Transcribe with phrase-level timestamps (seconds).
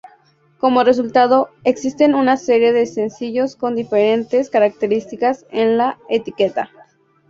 [0.57, 6.71] Como resultado, existen una serie de sencillos con diferentes características en la etiqueta.